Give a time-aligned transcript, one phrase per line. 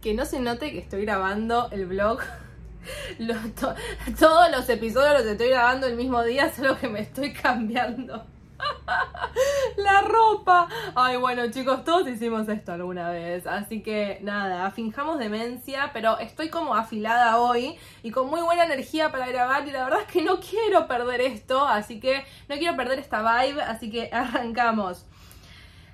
[0.00, 2.20] que no se note que estoy grabando el vlog.
[4.18, 8.24] todos los episodios los estoy grabando el mismo día, solo que me estoy cambiando.
[9.76, 10.68] La ropa.
[10.94, 13.46] Ay, bueno, chicos, todos hicimos esto alguna vez.
[13.46, 19.10] Así que nada, finjamos demencia, pero estoy como afilada hoy y con muy buena energía
[19.12, 19.66] para grabar.
[19.66, 23.20] Y la verdad es que no quiero perder esto, así que no quiero perder esta
[23.20, 23.62] vibe.
[23.62, 25.04] Así que arrancamos.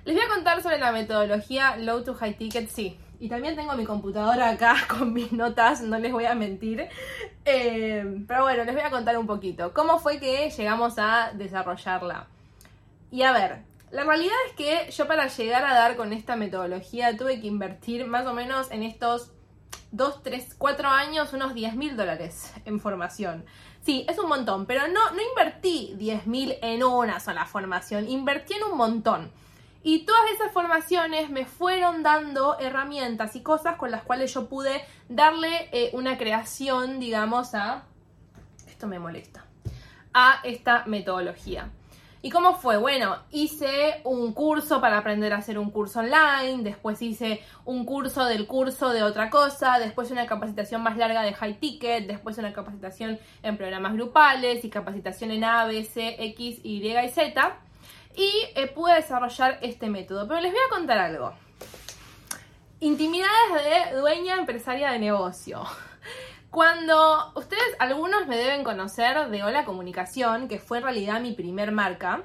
[0.05, 2.97] Les voy a contar sobre la metodología Low to High Ticket, sí.
[3.19, 6.87] Y también tengo mi computadora acá con mis notas, no les voy a mentir.
[7.45, 9.73] Eh, pero bueno, les voy a contar un poquito.
[9.73, 12.27] ¿Cómo fue que llegamos a desarrollarla?
[13.09, 17.15] Y a ver, la realidad es que yo para llegar a dar con esta metodología
[17.15, 19.31] tuve que invertir más o menos en estos
[19.91, 23.45] 2, 3, 4 años unos 10 mil dólares en formación.
[23.81, 28.53] Sí, es un montón, pero no, no invertí 10 mil en una sola formación, invertí
[28.55, 29.31] en un montón.
[29.87, 34.83] Y todas esas formaciones me fueron dando herramientas y cosas con las cuales yo pude
[35.07, 37.85] darle eh, una creación, digamos, a...
[38.67, 39.45] Esto me molesta.
[40.13, 41.69] A esta metodología.
[42.21, 42.75] ¿Y cómo fue?
[42.75, 48.25] Bueno, hice un curso para aprender a hacer un curso online, después hice un curso
[48.25, 52.51] del curso de otra cosa, después una capacitación más larga de high ticket, después una
[52.51, 57.61] capacitación en programas grupales y capacitación en A, B, C, X, Y y Z.
[58.17, 60.27] Y eh, pude desarrollar este método.
[60.27, 61.33] Pero les voy a contar algo.
[62.79, 65.63] Intimidades de dueña empresaria de negocio.
[66.49, 71.71] Cuando ustedes, algunos me deben conocer de Hola Comunicación, que fue en realidad mi primer
[71.71, 72.23] marca,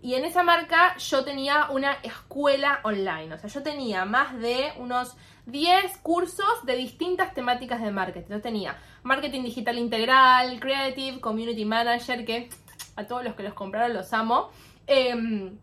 [0.00, 4.72] y en esa marca yo tenía una escuela online, o sea, yo tenía más de
[4.78, 8.30] unos 10 cursos de distintas temáticas de marketing.
[8.30, 12.48] Yo tenía marketing digital integral, creative, community manager, que
[12.96, 14.50] a todos los que los compraron los amo.
[14.86, 15.58] Em,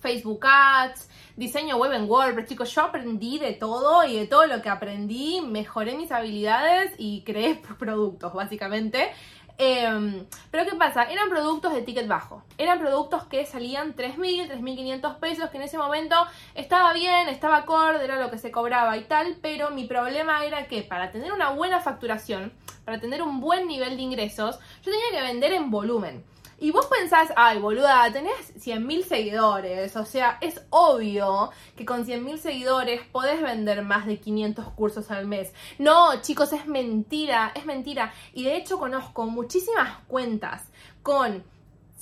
[0.00, 4.60] Facebook Ads, diseño web en WordPress, chicos, yo aprendí de todo y de todo lo
[4.60, 9.10] que aprendí, mejoré mis habilidades y creé productos, básicamente.
[9.58, 11.04] Em, pero ¿qué pasa?
[11.04, 12.42] Eran productos de ticket bajo.
[12.58, 16.16] Eran productos que salían 3.000, 3.500 pesos, que en ese momento
[16.54, 20.66] estaba bien, estaba acorde, era lo que se cobraba y tal, pero mi problema era
[20.66, 22.52] que para tener una buena facturación,
[22.84, 26.24] para tener un buen nivel de ingresos, yo tenía que vender en volumen.
[26.62, 29.96] Y vos pensás, ay, boluda, tenés 100.000 seguidores.
[29.96, 35.26] O sea, es obvio que con 100.000 seguidores podés vender más de 500 cursos al
[35.26, 35.52] mes.
[35.80, 38.14] No, chicos, es mentira, es mentira.
[38.32, 40.62] Y de hecho conozco muchísimas cuentas
[41.02, 41.42] con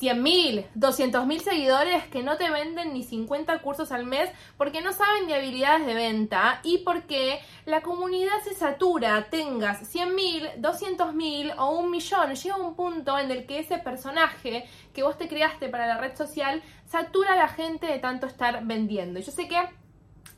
[0.01, 5.27] 100.000, 200.000 seguidores que no te venden ni 50 cursos al mes porque no saben
[5.27, 11.91] de habilidades de venta y porque la comunidad se satura, tengas 100.000, 200.000 o un
[11.91, 15.99] millón, llega un punto en el que ese personaje que vos te creaste para la
[15.99, 19.19] red social satura a la gente de tanto estar vendiendo.
[19.19, 19.59] Y yo sé que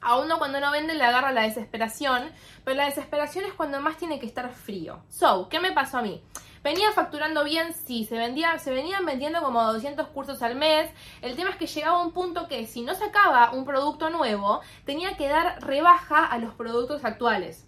[0.01, 2.31] a uno cuando no vende le agarra la desesperación,
[2.65, 5.03] pero la desesperación es cuando más tiene que estar frío.
[5.09, 6.23] So, ¿qué me pasó a mí?
[6.63, 10.89] Venía facturando bien, sí, se, vendía, se venían vendiendo como 200 cursos al mes.
[11.21, 15.17] El tema es que llegaba un punto que si no sacaba un producto nuevo, tenía
[15.17, 17.67] que dar rebaja a los productos actuales.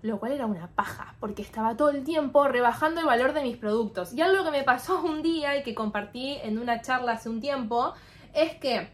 [0.00, 3.58] Lo cual era una paja, porque estaba todo el tiempo rebajando el valor de mis
[3.58, 4.14] productos.
[4.14, 7.40] Y algo que me pasó un día y que compartí en una charla hace un
[7.40, 7.92] tiempo,
[8.32, 8.88] es que...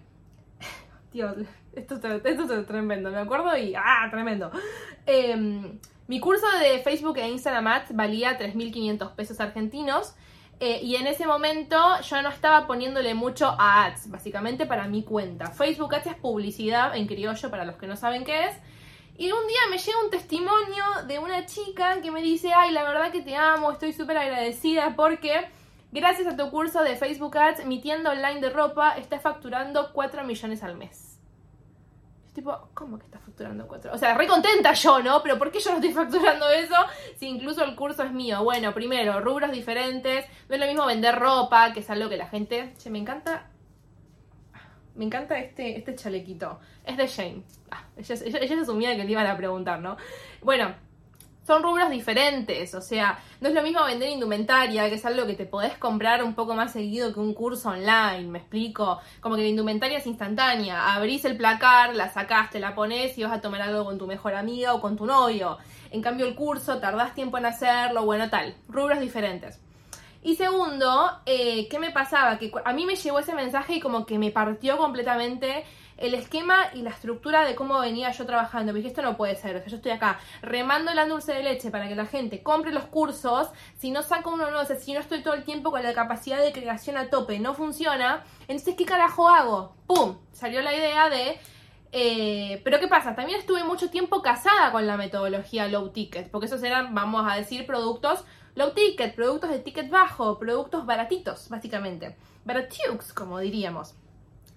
[1.13, 1.37] Dios,
[1.73, 3.75] esto, esto es tremendo, me acuerdo y...
[3.77, 4.51] ¡Ah, tremendo!
[5.07, 10.15] Eh, mi curso de Facebook e Instagram Ads valía 3.500 pesos argentinos.
[10.59, 15.05] Eh, y en ese momento yo no estaba poniéndole mucho a ads, básicamente para mi
[15.05, 15.53] cuenta.
[15.53, 18.57] Facebook Ads es publicidad en criollo para los que no saben qué es.
[19.19, 22.85] Y un día me llega un testimonio de una chica que me dice, ay, la
[22.85, 25.47] verdad que te amo, estoy súper agradecida porque
[25.93, 30.25] gracias a tu curso de Facebook Ads mi tienda online de ropa está facturando 4
[30.25, 31.08] millones al mes
[32.39, 33.93] tipo, ¿cómo que estás facturando cuatro?
[33.93, 35.23] O sea, re contenta yo, ¿no?
[35.23, 36.77] Pero ¿por qué yo no estoy facturando eso
[37.17, 38.45] si incluso el curso es mío?
[38.45, 40.25] Bueno, primero, rubros diferentes.
[40.49, 42.75] No es lo mismo vender ropa, que es algo que la gente.
[42.79, 43.51] Che, me encanta.
[44.95, 46.61] Me encanta este, este chalequito.
[46.85, 47.43] Es de Jane.
[47.71, 49.97] Ah, ella, ella, ella asumía que le iban a preguntar, ¿no?
[50.43, 50.75] Bueno,
[51.49, 55.33] son rubros diferentes, o sea, no es lo mismo vender indumentaria, que es algo que
[55.33, 59.41] te podés comprar un poco más seguido que un curso online, me explico, como que
[59.41, 63.41] la indumentaria es instantánea, abrís el placar, la sacás, te la pones y vas a
[63.41, 65.57] tomar algo con tu mejor amiga o con tu novio.
[65.91, 69.59] En cambio el curso tardás tiempo en hacerlo, bueno, tal, rubros diferentes.
[70.23, 72.39] Y segundo, eh, ¿qué me pasaba?
[72.39, 75.65] Que a mí me llegó ese mensaje y como que me partió completamente
[75.97, 78.73] el esquema y la estructura de cómo venía yo trabajando.
[78.73, 79.57] Me dije, esto no puede ser.
[79.57, 82.73] O sea, yo estoy acá remando la dulce de leche para que la gente compre
[82.73, 83.49] los cursos.
[83.79, 85.95] Si no saco uno no, o sea, si no estoy todo el tiempo con la
[85.95, 88.25] capacidad de creación a tope, no funciona.
[88.43, 89.75] Entonces, ¿qué carajo hago?
[89.87, 90.19] ¡Pum!
[90.33, 91.39] Salió la idea de
[91.91, 93.15] Eh, pero ¿qué pasa?
[93.15, 97.35] También estuve mucho tiempo casada con la metodología low ticket, porque esos eran, vamos a
[97.35, 98.25] decir, productos
[98.59, 102.17] low ticket, productos de ticket bajo, productos baratitos, básicamente.
[102.45, 103.95] Baratiux, como diríamos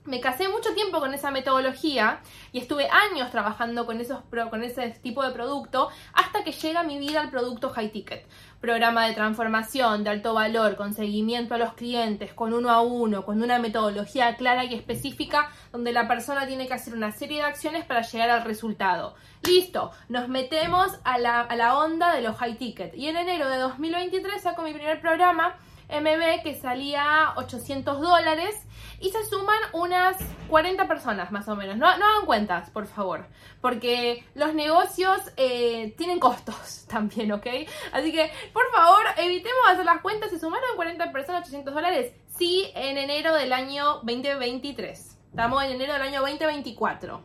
[0.06, 2.22] me casé mucho tiempo con esa metodología
[2.52, 6.98] y estuve años trabajando con, esos con ese tipo de producto hasta que llega mi
[6.98, 8.26] vida el producto high ticket.
[8.60, 13.26] Programa de transformación de alto valor, con seguimiento a los clientes, con uno a uno,
[13.26, 17.44] con una metodología clara y específica donde la persona tiene que hacer una serie de
[17.44, 19.16] acciones para llegar al resultado.
[19.44, 22.96] Listo, nos metemos a la, a la onda de los high ticket.
[22.96, 25.56] Y en enero de 2023 saco mi primer programa
[25.92, 28.56] MB que salía 800 dólares
[29.00, 30.18] y se suman unas
[30.48, 31.78] 40 personas más o menos.
[31.78, 33.26] No, no hagan cuentas, por favor,
[33.60, 37.48] porque los negocios eh, tienen costos también, ¿ok?
[37.92, 40.30] Así que, por favor, evitemos hacer las cuentas.
[40.30, 42.14] ¿Se sumaron 40 personas 800 dólares?
[42.28, 45.18] Sí, en enero del año 2023.
[45.30, 47.22] Estamos en enero del año 2024.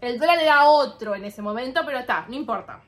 [0.00, 2.80] El dólar era otro en ese momento, pero está, no importa.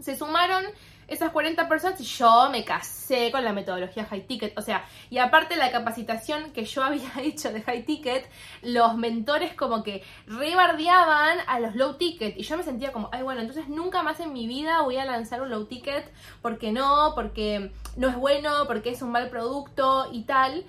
[0.00, 0.64] Se sumaron
[1.08, 4.58] esas 40 personas y yo me casé con la metodología high ticket.
[4.58, 8.28] O sea, y aparte la capacitación que yo había hecho de high ticket,
[8.62, 12.36] los mentores como que rebardeaban a los low ticket.
[12.36, 15.04] Y yo me sentía como, ay, bueno, entonces nunca más en mi vida voy a
[15.04, 16.10] lanzar un low ticket
[16.42, 20.64] porque no, porque no es bueno, porque es un mal producto y tal.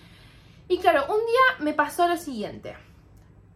[0.68, 2.76] Y claro, un día me pasó lo siguiente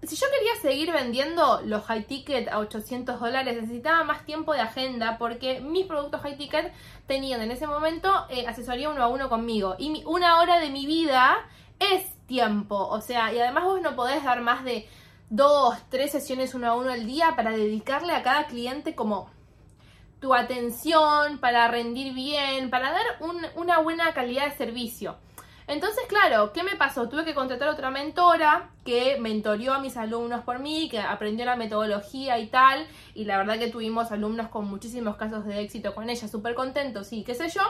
[0.03, 4.61] si yo quería seguir vendiendo los high ticket a 800 dólares, necesitaba más tiempo de
[4.61, 6.71] agenda porque mis productos high ticket
[7.05, 9.75] tenían en ese momento eh, asesoría uno a uno conmigo.
[9.77, 11.37] Y una hora de mi vida
[11.79, 12.75] es tiempo.
[12.87, 14.87] O sea, y además vos no podés dar más de
[15.29, 19.29] dos, tres sesiones uno a uno al día para dedicarle a cada cliente como
[20.21, 23.05] tu atención, para rendir bien, para dar
[23.55, 25.17] una buena calidad de servicio.
[25.69, 27.07] Entonces, claro, ¿qué me pasó?
[27.09, 31.55] Tuve que contratar otra mentora que mentorió a mis alumnos por mí, que aprendió la
[31.55, 36.09] metodología y tal, y la verdad que tuvimos alumnos con muchísimos casos de éxito con
[36.09, 37.61] ella, súper contentos, sí, qué sé yo,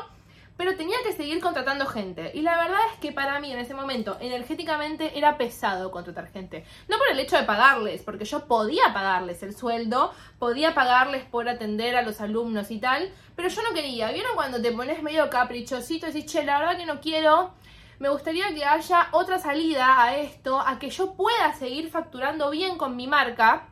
[0.55, 2.31] pero tenía que seguir contratando gente.
[2.33, 6.63] Y la verdad es que para mí en ese momento, energéticamente, era pesado contratar gente.
[6.87, 11.49] No por el hecho de pagarles, porque yo podía pagarles el sueldo, podía pagarles por
[11.49, 14.09] atender a los alumnos y tal, pero yo no quería.
[14.13, 17.51] ¿Vieron cuando te pones medio caprichosito y decís, che, la verdad que no quiero?
[17.99, 22.77] Me gustaría que haya otra salida a esto, a que yo pueda seguir facturando bien
[22.77, 23.69] con mi marca,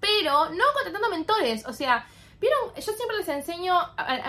[0.00, 1.66] pero no contratando mentores.
[1.66, 2.06] O sea,
[2.40, 2.74] ¿vieron?
[2.74, 3.74] Yo siempre les enseño,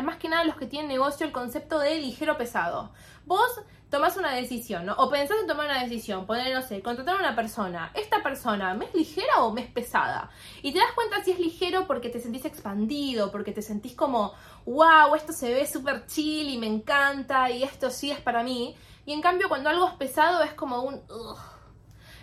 [0.04, 2.92] más que nada a los que tienen negocio, el concepto de ligero pesado.
[3.26, 4.94] Vos tomás una decisión, ¿no?
[4.96, 7.92] O pensás en tomar una decisión, poner, no sé, contratar a una persona.
[7.94, 10.30] ¿Esta persona me es ligera o me es pesada?
[10.62, 14.34] Y te das cuenta si es ligero porque te sentís expandido, porque te sentís como,
[14.66, 18.76] wow, esto se ve súper chill y me encanta y esto sí es para mí.
[19.06, 21.02] Y en cambio, cuando algo es pesado, es como un.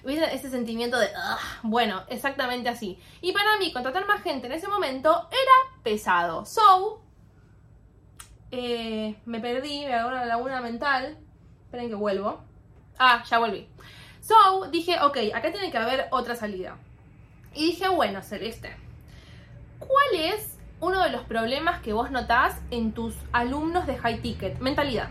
[0.05, 0.35] ¿Viste?
[0.35, 1.09] Ese sentimiento de.
[1.63, 2.99] bueno, exactamente así.
[3.21, 6.45] Y para mí, contratar más gente en ese momento era pesado.
[6.45, 7.03] So.
[8.51, 11.19] Eh, me perdí, me hago una laguna mental.
[11.65, 12.43] Esperen que vuelvo.
[12.99, 13.69] Ah, ya volví.
[14.21, 16.77] So, dije, ok, acá tiene que haber otra salida.
[17.55, 18.77] Y dije, bueno, Celeste,
[19.79, 24.59] ¿cuál es uno de los problemas que vos notás en tus alumnos de high ticket?
[24.61, 25.09] Mentalidad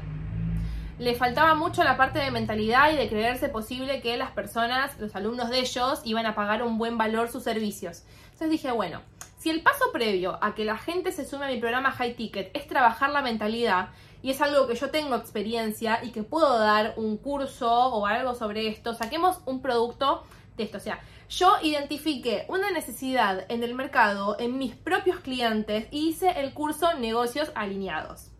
[1.01, 5.15] le faltaba mucho la parte de mentalidad y de creerse posible que las personas, los
[5.15, 8.03] alumnos de ellos, iban a pagar un buen valor sus servicios.
[8.25, 9.01] Entonces dije, bueno,
[9.39, 12.55] si el paso previo a que la gente se sume a mi programa High Ticket
[12.55, 13.89] es trabajar la mentalidad,
[14.21, 18.35] y es algo que yo tengo experiencia y que puedo dar un curso o algo
[18.35, 20.23] sobre esto, saquemos un producto
[20.55, 20.77] de esto.
[20.77, 20.99] O sea,
[21.31, 26.93] yo identifiqué una necesidad en el mercado, en mis propios clientes, y hice el curso
[26.93, 28.30] Negocios Alineados.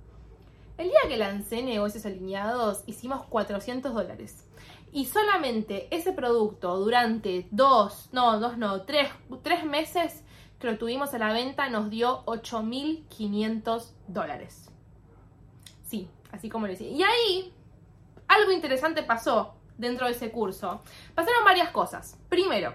[0.77, 4.47] El día que lancé negocios alineados hicimos 400 dólares.
[4.91, 9.09] Y solamente ese producto durante dos, no, dos no, tres,
[9.41, 10.23] tres meses
[10.59, 14.69] que lo tuvimos a la venta nos dio 8.500 dólares.
[15.83, 16.89] Sí, así como lo decía.
[16.89, 17.53] Y ahí
[18.27, 20.81] algo interesante pasó dentro de ese curso.
[21.15, 22.17] Pasaron varias cosas.
[22.29, 22.73] Primero,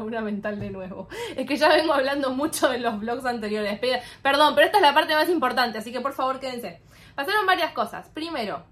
[0.00, 1.08] una mental de nuevo.
[1.36, 3.80] Es que ya vengo hablando mucho de los blogs anteriores.
[4.22, 6.80] Perdón, pero esta es la parte más importante, así que por favor quédense.
[7.14, 8.08] Pasaron varias cosas.
[8.08, 8.64] Primero,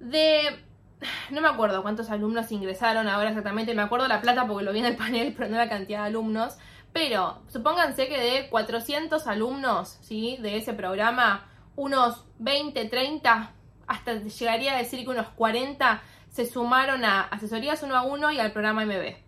[0.00, 0.64] de...
[1.30, 3.74] No me acuerdo cuántos alumnos ingresaron ahora exactamente.
[3.74, 6.06] Me acuerdo la plata porque lo vi en el panel, pero no la cantidad de
[6.06, 6.56] alumnos.
[6.92, 10.38] Pero supónganse que de 400 alumnos, ¿sí?
[10.40, 13.50] De ese programa, unos 20, 30,
[13.86, 16.00] hasta llegaría a decir que unos 40
[16.30, 19.23] se sumaron a asesorías uno a uno y al programa MB.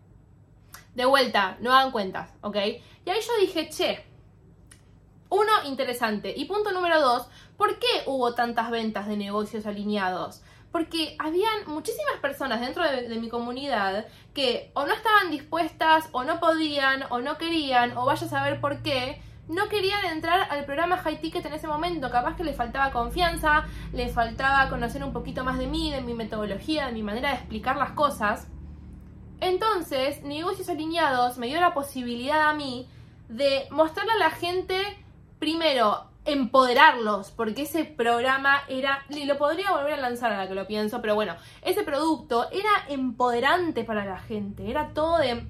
[0.97, 2.57] De vuelta, no hagan cuentas, ¿ok?
[2.57, 4.05] Y ahí yo dije, che,
[5.29, 6.35] uno, interesante.
[6.37, 10.43] Y punto número dos, ¿por qué hubo tantas ventas de negocios alineados?
[10.73, 16.23] porque habían muchísimas personas dentro de, de, mi comunidad que o no estaban dispuestas, o
[16.23, 20.65] no podían, o no querían, o vaya a saber por qué, no querían entrar al
[20.65, 22.11] programa High Ticket en ese momento.
[22.11, 26.15] Capaz que les faltaba confianza, les faltaba conocer un poquito más de mí, de mi
[26.15, 28.49] metodología, de mi manera de explicar las cosas.
[29.41, 32.89] Entonces, Negocios Alineados me dio la posibilidad a mí
[33.29, 34.81] de mostrarle a la gente,
[35.39, 40.67] primero, empoderarlos, porque ese programa era, lo podría volver a lanzar a la que lo
[40.67, 45.47] pienso, pero bueno, ese producto era empoderante para la gente, era todo de,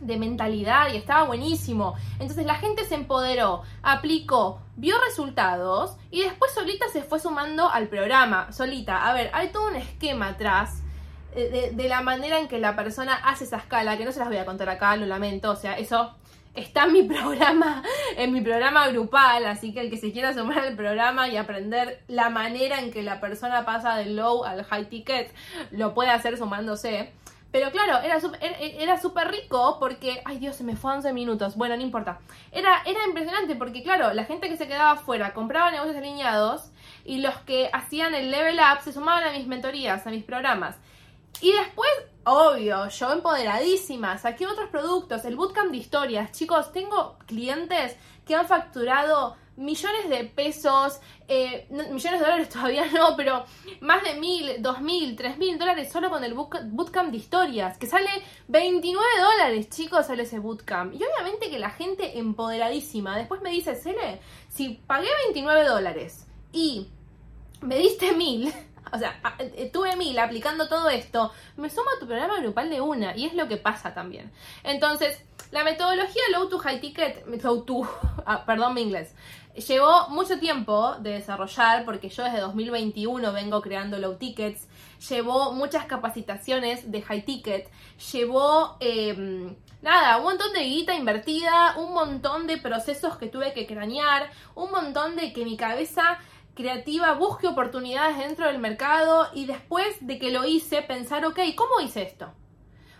[0.00, 1.94] de mentalidad y estaba buenísimo.
[2.18, 7.88] Entonces la gente se empoderó, aplicó, vio resultados y después solita se fue sumando al
[7.88, 9.08] programa, solita.
[9.08, 10.82] A ver, hay todo un esquema atrás.
[11.34, 14.38] De, la manera en que la persona hace esa escala, que no se las voy
[14.38, 16.14] a contar acá, lo lamento, o sea, eso
[16.54, 17.82] está en mi programa,
[18.16, 22.02] en mi programa grupal, así que el que se quiera sumar al programa y aprender
[22.08, 25.32] la manera en que la persona pasa del low al high ticket,
[25.70, 27.12] lo puede hacer sumándose.
[27.52, 31.56] Pero claro, era súper era super rico porque, ay Dios, se me fue 11 minutos.
[31.56, 32.20] Bueno, no importa.
[32.52, 36.70] Era, era impresionante porque, claro, la gente que se quedaba afuera compraba negocios alineados
[37.04, 40.76] y los que hacían el level up se sumaban a mis mentorías, a mis programas.
[41.40, 41.90] Y después,
[42.24, 46.32] obvio, yo empoderadísima, saqué otros productos, el bootcamp de historias.
[46.32, 47.96] Chicos, tengo clientes
[48.26, 53.44] que han facturado millones de pesos, eh, millones de dólares todavía no, pero
[53.80, 57.86] más de mil, dos mil, tres mil dólares solo con el bootcamp de historias, que
[57.86, 58.08] sale
[58.48, 60.94] 29 dólares, chicos, sale ese bootcamp.
[60.94, 66.88] Y obviamente que la gente empoderadísima, después me dice, Cele, si pagué 29 dólares y
[67.60, 68.52] me diste mil,
[68.92, 72.80] o sea, eh, tuve mil aplicando todo esto, me sumo a tu programa grupal de
[72.80, 74.30] una, y es lo que pasa también.
[74.62, 77.82] Entonces, la metodología Low to High Ticket, Low to,
[78.26, 79.14] ah, perdón mi inglés,
[79.54, 84.68] llevó mucho tiempo de desarrollar, porque yo desde 2021 vengo creando Low Tickets,
[85.08, 87.70] llevó muchas capacitaciones de High Ticket,
[88.12, 88.76] llevó...
[88.80, 94.30] Eh, nada, un montón de guita invertida, un montón de procesos que tuve que cranear,
[94.54, 96.18] un montón de que mi cabeza
[96.60, 101.80] creativa busque oportunidades dentro del mercado y después de que lo hice pensar, ok, ¿cómo
[101.80, 102.32] hice esto?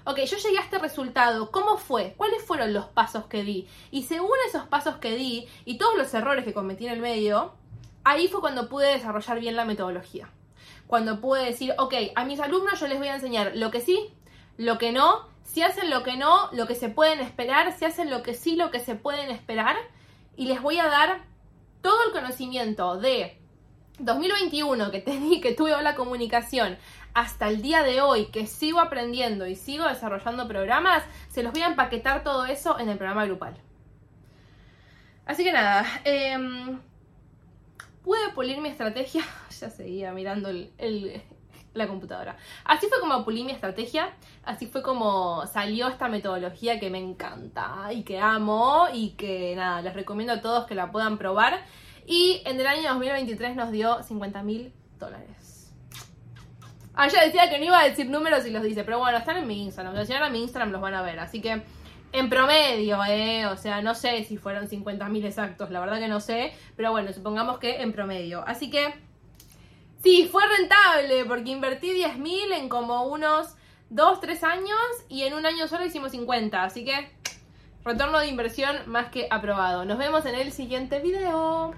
[0.04, 2.14] Ok, yo llegué a este resultado, ¿cómo fue?
[2.16, 3.68] ¿Cuáles fueron los pasos que di?
[3.90, 7.52] Y según esos pasos que di y todos los errores que cometí en el medio,
[8.02, 10.30] ahí fue cuando pude desarrollar bien la metodología.
[10.86, 14.12] Cuando pude decir, ok, a mis alumnos yo les voy a enseñar lo que sí,
[14.56, 18.10] lo que no, si hacen lo que no, lo que se pueden esperar, si hacen
[18.10, 19.76] lo que sí, lo que se pueden esperar,
[20.36, 21.24] y les voy a dar
[21.82, 23.39] todo el conocimiento de
[24.00, 25.04] 2021 que,
[25.42, 26.76] que tuve la comunicación
[27.14, 31.62] hasta el día de hoy, que sigo aprendiendo y sigo desarrollando programas, se los voy
[31.62, 33.56] a empaquetar todo eso en el programa grupal.
[35.26, 36.36] Así que nada, eh,
[38.02, 39.24] pude pulir mi estrategia,
[39.60, 40.50] ya seguía mirando
[41.74, 42.36] la computadora.
[42.64, 44.10] Así fue como pulí mi estrategia,
[44.44, 49.82] así fue como salió esta metodología que me encanta y que amo y que nada,
[49.82, 51.60] les recomiendo a todos que la puedan probar.
[52.10, 55.72] Y en el año 2023 nos dio 50 mil dólares.
[56.92, 59.36] Ah, ya decía que no iba a decir números y los dice, pero bueno, están
[59.36, 60.04] en mi Instagram.
[60.04, 61.20] Si ahora en mi Instagram los van a ver.
[61.20, 61.62] Así que
[62.12, 63.46] en promedio, ¿eh?
[63.46, 66.52] O sea, no sé si fueron 50 mil exactos, la verdad que no sé.
[66.74, 68.42] Pero bueno, supongamos que en promedio.
[68.44, 68.92] Así que
[70.02, 73.54] sí, fue rentable porque invertí 10 mil en como unos
[73.90, 76.60] 2, 3 años y en un año solo hicimos 50.
[76.60, 77.08] Así que
[77.84, 79.84] retorno de inversión más que aprobado.
[79.84, 81.68] Nos vemos en el siguiente video.